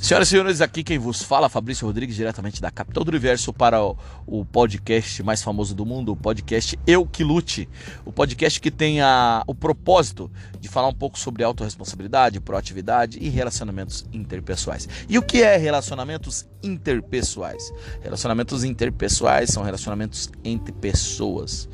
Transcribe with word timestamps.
Senhoras 0.00 0.28
e 0.28 0.30
senhores, 0.30 0.60
aqui 0.60 0.84
quem 0.84 0.96
vos 0.96 1.22
fala, 1.22 1.48
Fabrício 1.48 1.84
Rodrigues, 1.84 2.14
diretamente 2.14 2.62
da 2.62 2.70
capital 2.70 3.02
do 3.02 3.08
universo, 3.08 3.52
para 3.52 3.82
o, 3.82 4.44
podcast 4.44 5.24
mais 5.24 5.42
famoso 5.42 5.74
do 5.74 5.84
mundo, 5.84 6.12
o 6.12 6.16
podcast 6.16 6.78
Eu 6.86 7.04
Que 7.04 7.24
Lute. 7.24 7.68
O 8.04 8.12
podcast 8.12 8.60
que 8.60 8.70
tem 8.70 9.00
a, 9.00 9.42
o 9.44 9.56
propósito 9.56 10.30
de 10.60 10.68
falar 10.68 10.86
um 10.86 10.94
pouco 10.94 11.18
sobre 11.18 11.42
autorresponsabilidade, 11.42 12.38
proatividade 12.38 13.18
e 13.20 13.28
relacionamentos 13.28 14.06
interpessoais. 14.12 14.88
E 15.08 15.18
o 15.18 15.22
que 15.22 15.42
é 15.42 15.56
relacionamentos 15.56 16.46
interpessoais? 16.62 17.72
Relacionamentos 18.00 18.62
interpessoais 18.62 19.50
são 19.50 19.64
relacionamentos 19.64 20.30
entre 20.44 20.72
pessoas. 20.72 21.68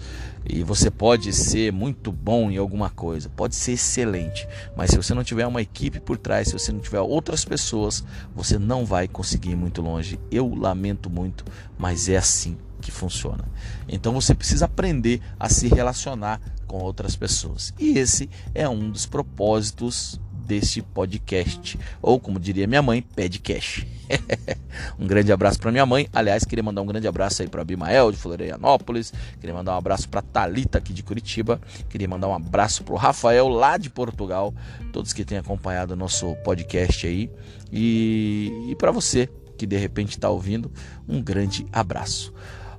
E 0.46 0.62
você 0.62 0.90
pode 0.90 1.32
ser 1.32 1.72
muito 1.72 2.12
bom 2.12 2.50
em 2.50 2.58
alguma 2.58 2.90
coisa, 2.90 3.30
pode 3.30 3.54
ser 3.54 3.72
excelente, 3.72 4.46
mas 4.76 4.90
se 4.90 4.96
você 4.96 5.14
não 5.14 5.24
tiver 5.24 5.46
uma 5.46 5.62
equipe 5.62 5.98
por 5.98 6.18
trás, 6.18 6.48
se 6.48 6.52
você 6.52 6.70
não 6.70 6.80
tiver 6.80 7.00
outras 7.00 7.44
pessoas, 7.44 8.04
você 8.34 8.58
não 8.58 8.84
vai 8.84 9.08
conseguir 9.08 9.50
ir 9.50 9.56
muito 9.56 9.80
longe. 9.80 10.20
Eu 10.30 10.54
lamento 10.54 11.08
muito, 11.08 11.44
mas 11.78 12.08
é 12.08 12.16
assim 12.16 12.58
que 12.80 12.90
funciona. 12.90 13.44
Então 13.88 14.12
você 14.12 14.34
precisa 14.34 14.66
aprender 14.66 15.22
a 15.40 15.48
se 15.48 15.68
relacionar 15.68 16.40
com 16.66 16.76
outras 16.78 17.16
pessoas. 17.16 17.72
E 17.78 17.98
esse 17.98 18.28
é 18.54 18.68
um 18.68 18.90
dos 18.90 19.06
propósitos 19.06 20.20
desse 20.44 20.82
podcast, 20.82 21.78
ou 22.00 22.20
como 22.20 22.38
diria 22.38 22.66
minha 22.66 22.82
mãe, 22.82 23.02
podcast. 23.02 23.86
um 24.98 25.06
grande 25.06 25.32
abraço 25.32 25.58
para 25.58 25.72
minha 25.72 25.86
mãe. 25.86 26.08
Aliás, 26.12 26.44
queria 26.44 26.62
mandar 26.62 26.82
um 26.82 26.86
grande 26.86 27.08
abraço 27.08 27.42
aí 27.42 27.48
para 27.48 27.62
Abimael 27.62 28.12
de 28.12 28.18
Florianópolis, 28.18 29.12
queria 29.40 29.54
mandar 29.54 29.74
um 29.74 29.78
abraço 29.78 30.08
para 30.08 30.22
Talita 30.22 30.78
aqui 30.78 30.92
de 30.92 31.02
Curitiba, 31.02 31.60
queria 31.88 32.08
mandar 32.08 32.28
um 32.28 32.34
abraço 32.34 32.84
para 32.84 32.94
o 32.94 32.98
Rafael 32.98 33.48
lá 33.48 33.76
de 33.76 33.90
Portugal, 33.90 34.54
todos 34.92 35.12
que 35.12 35.24
têm 35.24 35.38
acompanhado 35.38 35.94
o 35.94 35.96
nosso 35.96 36.34
podcast 36.44 37.06
aí 37.06 37.30
e, 37.72 38.68
e 38.68 38.74
para 38.76 38.90
você 38.90 39.28
que 39.56 39.66
de 39.66 39.76
repente 39.76 40.10
está 40.10 40.28
ouvindo, 40.28 40.70
um 41.08 41.22
grande 41.22 41.66
abraço. 41.72 42.32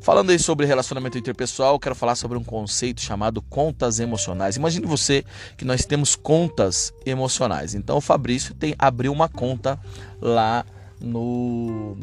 Falando 0.06 0.30
aí 0.30 0.38
sobre 0.38 0.68
relacionamento 0.68 1.18
interpessoal, 1.18 1.80
quero 1.80 1.96
falar 1.96 2.14
sobre 2.14 2.38
um 2.38 2.44
conceito 2.44 3.02
chamado 3.02 3.42
contas 3.42 4.00
emocionais. 4.00 4.56
Imagine 4.56 4.86
você 4.86 5.26
que 5.58 5.66
nós 5.66 5.84
temos 5.84 6.16
contas 6.16 6.94
emocionais. 7.04 7.74
Então 7.74 7.98
o 7.98 8.02
Fabrício 8.02 8.54
tem 8.54 8.76
abriu 8.78 9.12
uma 9.12 9.28
conta 9.28 9.80
lá 10.22 10.64
no 11.02 11.98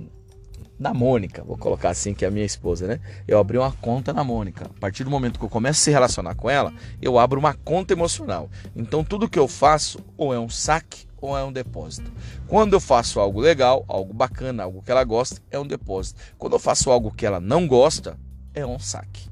na 0.77 0.93
Mônica, 0.93 1.45
vou 1.45 1.57
colocar 1.57 1.91
assim 1.91 2.13
que 2.13 2.25
é 2.25 2.29
a 2.29 2.31
minha 2.33 2.45
esposa, 2.45 2.89
né? 2.89 2.99
Eu 3.29 3.39
abri 3.39 3.57
uma 3.57 3.71
conta 3.71 4.13
na 4.13 4.25
Mônica. 4.25 4.65
A 4.65 4.81
partir 4.81 5.05
do 5.05 5.11
momento 5.11 5.39
que 5.39 5.45
eu 5.45 5.49
começo 5.49 5.79
a 5.79 5.85
se 5.85 5.91
relacionar 5.93 6.35
com 6.35 6.51
ela, 6.51 6.73
eu 7.01 7.21
abro 7.21 7.39
uma 7.39 7.55
conta 7.55 7.93
emocional. 7.93 8.51
Então 8.75 9.05
tudo 9.05 9.29
que 9.29 9.39
eu 9.39 9.47
faço 9.47 10.01
ou 10.17 10.35
é 10.35 10.41
um 10.41 10.49
saque 10.49 11.07
ou 11.23 11.39
é 11.39 11.45
um 11.45 11.53
depósito. 11.53 12.13
Quando 12.49 12.75
eu 12.75 12.81
faço 12.81 13.21
algo 13.21 13.41
legal, 13.41 13.85
algo 13.87 14.13
bacana, 14.13 14.65
algo 14.65 14.83
que 14.83 14.91
ela 14.91 15.05
gosta, 15.05 15.41
é 15.51 15.59
um 15.59 15.67
depósito. 15.67 16.21
Quando 16.37 16.55
eu 16.55 16.59
faço 16.59 16.91
algo 16.91 17.13
que 17.13 17.25
ela 17.25 17.41
não 17.41 17.67
gosta, 17.67 18.19
é 18.53 18.67
um 18.67 18.79
saque, 18.79 19.29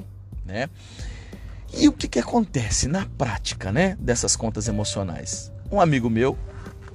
né? 0.47 0.71
E 1.75 1.89
o 1.89 1.93
que, 1.93 2.09
que 2.09 2.19
acontece 2.19 2.89
na 2.89 3.07
prática, 3.19 3.71
né, 3.71 3.97
dessas 4.01 4.35
contas 4.35 4.69
emocionais? 4.69 5.53
Um 5.71 5.81
amigo 5.81 6.09
meu, 6.09 6.37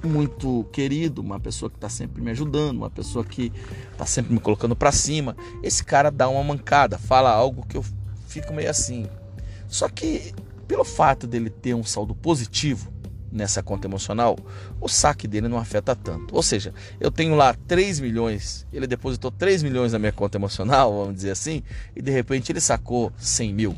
muito 0.03 0.65
querido, 0.71 1.21
uma 1.21 1.39
pessoa 1.39 1.69
que 1.69 1.77
está 1.77 1.89
sempre 1.89 2.21
me 2.21 2.31
ajudando, 2.31 2.77
uma 2.77 2.89
pessoa 2.89 3.23
que 3.23 3.51
está 3.91 4.05
sempre 4.05 4.33
me 4.33 4.39
colocando 4.39 4.75
para 4.75 4.91
cima, 4.91 5.35
esse 5.63 5.83
cara 5.83 6.09
dá 6.09 6.27
uma 6.27 6.43
mancada, 6.43 6.97
fala 6.97 7.31
algo 7.31 7.65
que 7.65 7.77
eu 7.77 7.85
fico 8.27 8.53
meio 8.53 8.69
assim. 8.69 9.07
Só 9.67 9.87
que 9.87 10.33
pelo 10.67 10.83
fato 10.83 11.27
dele 11.27 11.49
ter 11.49 11.73
um 11.73 11.83
saldo 11.83 12.13
positivo, 12.15 12.91
nessa 13.35 13.61
conta 13.61 13.87
emocional, 13.87 14.37
o 14.79 14.87
saque 14.87 15.27
dele 15.27 15.47
não 15.47 15.57
afeta 15.57 15.95
tanto. 15.95 16.33
Ou 16.35 16.41
seja, 16.41 16.73
eu 16.99 17.11
tenho 17.11 17.35
lá 17.35 17.53
3 17.67 17.99
milhões, 17.99 18.65
ele 18.71 18.87
depositou 18.87 19.29
3 19.29 19.61
milhões 19.61 19.91
na 19.91 19.99
minha 19.99 20.11
conta 20.11 20.37
emocional, 20.37 20.91
vamos 20.97 21.15
dizer 21.15 21.31
assim, 21.31 21.61
e 21.95 22.01
de 22.01 22.11
repente 22.11 22.51
ele 22.51 22.61
sacou 22.61 23.11
100 23.17 23.53
mil. 23.53 23.75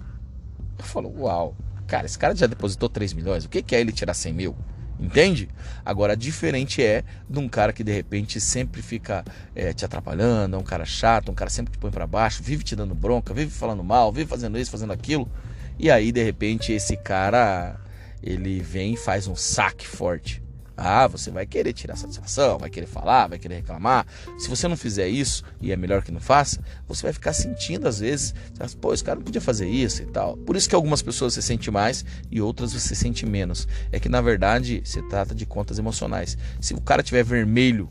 Eu 0.78 0.86
falo, 0.86 1.14
uau, 1.22 1.56
cara, 1.88 2.06
esse 2.06 2.18
cara 2.18 2.36
já 2.36 2.46
depositou 2.46 2.88
3 2.88 3.14
milhões, 3.14 3.46
o 3.46 3.50
que 3.50 3.76
é 3.76 3.82
ele 3.82 3.92
tirar 3.92 4.14
100 4.14 4.34
mil? 4.34 4.56
Entende? 5.00 5.48
Agora, 5.86 6.18
diferente 6.18 6.84
é 6.84 7.04
de 7.30 7.38
um 7.38 7.48
cara 7.48 7.72
que 7.72 7.84
de 7.84 7.92
repente 7.92 8.42
sempre 8.42 8.82
fica 8.82 9.24
é, 9.56 9.72
te 9.72 9.86
atrapalhando, 9.86 10.56
é 10.56 10.60
um 10.60 10.64
cara 10.64 10.86
chato, 10.86 11.32
um 11.32 11.36
cara 11.36 11.52
sempre 11.52 11.72
te 11.72 11.78
põe 11.78 11.92
para 11.92 12.08
baixo, 12.08 12.42
vive 12.42 12.64
te 12.64 12.76
dando 12.76 12.96
bronca, 12.96 13.34
vive 13.34 13.52
falando 13.52 13.84
mal, 13.84 14.12
vive 14.12 14.28
fazendo 14.28 14.58
isso, 14.58 14.72
fazendo 14.72 14.94
aquilo. 14.94 15.30
E 15.78 15.92
aí, 15.92 16.12
de 16.12 16.24
repente, 16.24 16.72
esse 16.72 16.98
cara 16.98 17.80
ele 18.22 18.60
vem 18.60 18.94
e 18.94 18.98
faz 18.98 19.28
um 19.28 19.36
saque 19.36 19.88
forte. 19.88 20.44
Ah, 20.80 21.08
você 21.08 21.32
vai 21.32 21.48
querer 21.48 21.74
tirar 21.74 21.96
satisfação, 21.96 22.60
vai 22.60 22.70
querer 22.70 22.86
falar, 22.86 23.26
vai 23.26 23.40
querer 23.40 23.56
reclamar. 23.56 24.06
Se 24.38 24.48
você 24.48 24.68
não 24.68 24.78
fizer 24.78 25.08
isso, 25.08 25.44
e 25.60 25.72
é 25.72 25.76
melhor 25.76 26.04
que 26.04 26.12
não 26.12 26.20
faça, 26.20 26.64
você 26.88 27.02
vai 27.02 27.14
ficar 27.14 27.34
sentindo 27.34 27.88
às 27.88 28.00
vezes, 28.00 28.36
pô, 28.80 28.94
esse 28.94 29.04
cara 29.04 29.16
não 29.16 29.24
podia 29.24 29.42
fazer 29.42 29.68
isso 29.68 30.04
e 30.04 30.06
tal. 30.06 30.38
Por 30.38 30.56
isso 30.56 30.70
que 30.70 30.76
algumas 30.76 31.02
pessoas 31.02 31.34
você 31.34 31.42
sente 31.42 31.72
mais 31.72 32.06
e 32.30 32.40
outras 32.40 32.74
você 32.74 32.94
sente 32.94 33.26
menos. 33.26 33.68
É 33.92 34.00
que 34.00 34.08
na 34.08 34.22
verdade 34.22 34.84
se 34.86 35.02
trata 35.10 35.34
de 35.34 35.48
contas 35.48 35.80
emocionais. 35.80 36.38
Se 36.62 36.76
o 36.76 36.82
cara 36.82 37.02
tiver 37.02 37.24
vermelho, 37.24 37.90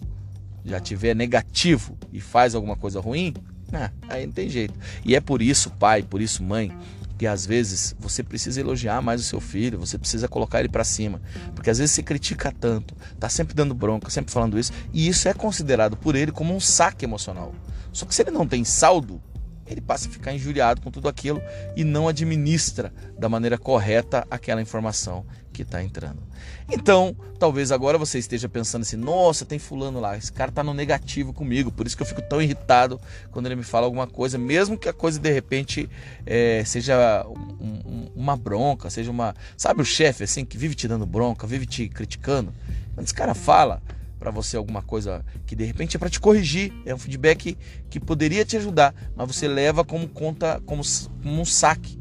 já 0.64 0.78
tiver 0.78 1.14
negativo 1.14 1.98
e 2.12 2.20
faz 2.20 2.54
alguma 2.54 2.76
coisa 2.76 3.00
ruim, 3.00 3.34
ah, 3.72 3.90
aí 4.08 4.26
não 4.26 4.32
tem 4.32 4.48
jeito. 4.48 4.74
E 5.04 5.16
é 5.16 5.20
por 5.20 5.42
isso, 5.42 5.70
pai, 5.70 6.04
por 6.04 6.20
isso, 6.20 6.40
mãe, 6.40 6.72
que 7.18 7.26
às 7.26 7.46
vezes 7.46 7.94
você 7.98 8.22
precisa 8.22 8.60
elogiar 8.60 9.00
mais 9.00 9.20
o 9.20 9.24
seu 9.24 9.40
filho, 9.40 9.78
você 9.78 9.98
precisa 9.98 10.28
colocar 10.28 10.60
ele 10.60 10.68
para 10.68 10.84
cima, 10.84 11.20
porque 11.54 11.70
às 11.70 11.78
vezes 11.78 11.94
você 11.94 12.02
critica 12.02 12.52
tanto, 12.52 12.94
tá 13.18 13.28
sempre 13.28 13.54
dando 13.54 13.74
bronca, 13.74 14.10
sempre 14.10 14.32
falando 14.32 14.58
isso, 14.58 14.72
e 14.92 15.08
isso 15.08 15.28
é 15.28 15.34
considerado 15.34 15.96
por 15.96 16.14
ele 16.14 16.32
como 16.32 16.54
um 16.54 16.60
saque 16.60 17.04
emocional. 17.04 17.54
Só 17.92 18.04
que 18.04 18.14
se 18.14 18.22
ele 18.22 18.30
não 18.30 18.46
tem 18.46 18.62
saldo, 18.64 19.20
ele 19.66 19.80
passa 19.80 20.08
a 20.08 20.10
ficar 20.10 20.32
injuriado 20.32 20.80
com 20.80 20.90
tudo 20.90 21.08
aquilo 21.08 21.42
e 21.76 21.84
não 21.84 22.08
administra 22.08 22.92
da 23.18 23.28
maneira 23.28 23.58
correta 23.58 24.26
aquela 24.30 24.62
informação 24.62 25.24
que 25.56 25.62
está 25.62 25.82
entrando. 25.82 26.22
Então, 26.70 27.16
talvez 27.38 27.72
agora 27.72 27.96
você 27.96 28.18
esteja 28.18 28.48
pensando 28.48 28.82
assim: 28.82 28.96
nossa, 28.96 29.46
tem 29.46 29.58
fulano 29.58 29.98
lá, 29.98 30.16
esse 30.16 30.30
cara 30.30 30.50
está 30.50 30.62
no 30.62 30.74
negativo 30.74 31.32
comigo, 31.32 31.72
por 31.72 31.86
isso 31.86 31.96
que 31.96 32.02
eu 32.02 32.06
fico 32.06 32.20
tão 32.20 32.42
irritado 32.42 33.00
quando 33.30 33.46
ele 33.46 33.56
me 33.56 33.62
fala 33.62 33.86
alguma 33.86 34.06
coisa, 34.06 34.36
mesmo 34.36 34.76
que 34.76 34.88
a 34.88 34.92
coisa 34.92 35.18
de 35.18 35.32
repente 35.32 35.88
é, 36.26 36.62
seja 36.64 37.26
um, 37.26 37.64
um, 37.64 38.08
uma 38.14 38.36
bronca, 38.36 38.90
seja 38.90 39.10
uma. 39.10 39.34
Sabe 39.56 39.80
o 39.80 39.84
chefe 39.84 40.24
assim 40.24 40.44
que 40.44 40.58
vive 40.58 40.74
te 40.74 40.86
dando 40.86 41.06
bronca, 41.06 41.46
vive 41.46 41.64
te 41.64 41.88
criticando? 41.88 42.52
Quando 42.94 43.06
esse 43.06 43.14
cara 43.14 43.34
fala, 43.34 43.82
para 44.18 44.30
você 44.30 44.56
alguma 44.56 44.82
coisa 44.82 45.24
que 45.46 45.54
de 45.54 45.64
repente 45.64 45.96
é 45.96 45.98
para 45.98 46.10
te 46.10 46.20
corrigir, 46.20 46.72
é 46.84 46.94
um 46.94 46.98
feedback 46.98 47.56
que 47.90 48.00
poderia 48.00 48.44
te 48.44 48.56
ajudar, 48.56 48.94
mas 49.14 49.26
você 49.26 49.46
leva 49.46 49.84
como 49.84 50.08
conta, 50.08 50.60
como, 50.64 50.82
como 51.22 51.40
um 51.40 51.44
saque, 51.44 51.98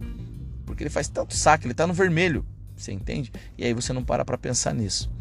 porque 0.65 0.83
ele 0.83 0.89
faz 0.89 1.07
tanto 1.07 1.35
saque, 1.35 1.65
ele 1.65 1.73
está 1.73 1.85
no 1.85 1.93
vermelho, 1.93 2.45
você 2.75 2.91
entende? 2.91 3.31
E 3.57 3.63
aí 3.63 3.73
você 3.73 3.93
não 3.93 4.03
para 4.03 4.23
para 4.23 4.37
pensar 4.37 4.73
nisso. 4.73 5.11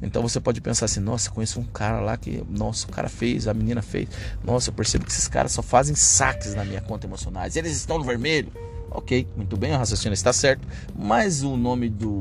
Então 0.00 0.22
você 0.22 0.40
pode 0.40 0.60
pensar 0.60 0.84
assim: 0.86 1.00
nossa, 1.00 1.30
conheço 1.30 1.58
um 1.60 1.64
cara 1.64 2.00
lá 2.00 2.16
que, 2.16 2.44
nossa, 2.48 2.86
o 2.86 2.90
cara 2.90 3.08
fez, 3.08 3.48
a 3.48 3.54
menina 3.54 3.82
fez. 3.82 4.08
Nossa, 4.44 4.70
eu 4.70 4.74
percebo 4.74 5.04
que 5.04 5.10
esses 5.10 5.28
caras 5.28 5.52
só 5.52 5.62
fazem 5.62 5.94
saques 5.94 6.54
na 6.54 6.64
minha 6.64 6.80
conta 6.80 7.06
emocionais. 7.06 7.56
Eles 7.56 7.72
estão 7.72 7.98
no 7.98 8.04
vermelho. 8.04 8.52
Ok, 8.90 9.26
muito 9.36 9.56
bem, 9.56 9.72
o 9.72 9.78
raciocínio 9.78 10.14
está 10.14 10.32
certo. 10.32 10.66
Mas 10.94 11.42
o 11.42 11.56
nome 11.56 11.88
do, 11.88 12.20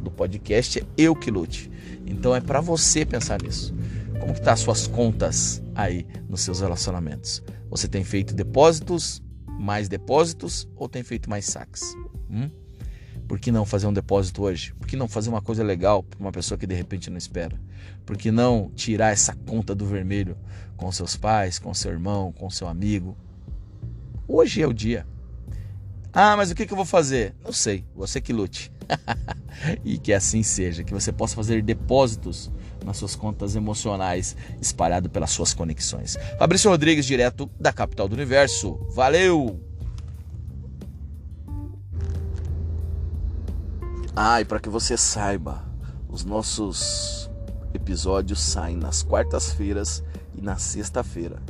do 0.00 0.10
podcast 0.10 0.80
é 0.80 0.84
Eu 0.96 1.16
Que 1.16 1.30
Lute. 1.30 1.71
Então 2.06 2.34
é 2.34 2.40
para 2.40 2.60
você 2.60 3.04
pensar 3.04 3.42
nisso. 3.42 3.74
Como 4.20 4.34
que 4.34 4.40
tá 4.40 4.52
as 4.52 4.60
suas 4.60 4.86
contas 4.86 5.62
aí 5.74 6.06
nos 6.28 6.42
seus 6.42 6.60
relacionamentos? 6.60 7.42
Você 7.70 7.88
tem 7.88 8.04
feito 8.04 8.34
depósitos, 8.34 9.22
mais 9.58 9.88
depósitos 9.88 10.68
ou 10.76 10.88
tem 10.88 11.02
feito 11.02 11.28
mais 11.28 11.46
saques? 11.46 11.94
Hum? 12.30 12.50
Por 13.26 13.38
que 13.38 13.50
não 13.50 13.64
fazer 13.64 13.86
um 13.86 13.92
depósito 13.92 14.42
hoje? 14.42 14.74
Por 14.74 14.86
que 14.86 14.96
não 14.96 15.08
fazer 15.08 15.30
uma 15.30 15.40
coisa 15.40 15.62
legal 15.62 16.02
para 16.02 16.20
uma 16.20 16.32
pessoa 16.32 16.58
que 16.58 16.66
de 16.66 16.74
repente 16.74 17.08
não 17.08 17.16
espera? 17.16 17.58
Por 18.04 18.16
que 18.16 18.30
não 18.30 18.70
tirar 18.74 19.12
essa 19.12 19.34
conta 19.34 19.74
do 19.74 19.86
vermelho 19.86 20.36
com 20.76 20.90
seus 20.92 21.16
pais, 21.16 21.58
com 21.58 21.72
seu 21.72 21.92
irmão, 21.92 22.32
com 22.32 22.50
seu 22.50 22.68
amigo? 22.68 23.16
Hoje 24.26 24.62
é 24.62 24.66
o 24.66 24.72
dia. 24.72 25.06
Ah, 26.12 26.36
mas 26.36 26.50
o 26.50 26.54
que, 26.54 26.70
eu 26.70 26.76
vou 26.76 26.84
fazer? 26.84 27.34
Não 27.42 27.52
sei, 27.52 27.84
você 27.94 28.20
que 28.20 28.32
lute. 28.32 28.71
e 29.84 29.98
que 29.98 30.12
assim 30.12 30.42
seja, 30.42 30.84
que 30.84 30.92
você 30.92 31.12
possa 31.12 31.34
fazer 31.34 31.62
depósitos 31.62 32.50
nas 32.84 32.96
suas 32.96 33.14
contas 33.14 33.54
emocionais 33.54 34.36
espalhado 34.60 35.08
pelas 35.08 35.30
suas 35.30 35.54
conexões. 35.54 36.16
Fabrício 36.38 36.70
Rodrigues, 36.70 37.06
direto 37.06 37.50
da 37.58 37.72
capital 37.72 38.08
do 38.08 38.14
universo. 38.14 38.78
Valeu! 38.90 39.60
Ah, 44.14 44.40
e 44.40 44.44
para 44.44 44.60
que 44.60 44.68
você 44.68 44.96
saiba, 44.96 45.64
os 46.08 46.24
nossos 46.24 47.30
episódios 47.72 48.40
saem 48.40 48.76
nas 48.76 49.02
quartas-feiras 49.02 50.04
e 50.34 50.42
na 50.42 50.56
sexta-feira. 50.56 51.40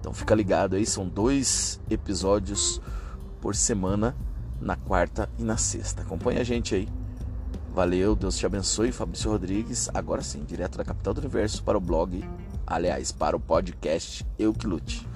Então 0.00 0.12
fica 0.12 0.34
ligado 0.34 0.74
aí, 0.74 0.84
são 0.84 1.08
dois 1.08 1.80
episódios 1.88 2.80
por 3.40 3.54
semana 3.54 4.16
na 4.60 4.76
quarta 4.76 5.28
e 5.38 5.42
na 5.42 5.56
sexta. 5.56 6.02
Acompanhe 6.02 6.40
a 6.40 6.44
gente 6.44 6.74
aí. 6.74 6.88
Valeu, 7.74 8.16
Deus 8.16 8.36
te 8.36 8.46
abençoe. 8.46 8.92
Fabrício 8.92 9.30
Rodrigues, 9.30 9.88
agora 9.94 10.22
sim, 10.22 10.44
direto 10.44 10.78
da 10.78 10.84
capital 10.84 11.14
do 11.14 11.20
universo 11.20 11.62
para 11.62 11.78
o 11.78 11.80
blog 11.80 12.24
aliás, 12.68 13.10
para 13.10 13.34
o 13.34 13.40
podcast 13.40 14.26
Eu 14.38 14.52
Que 14.52 14.66
Lute. 14.66 15.06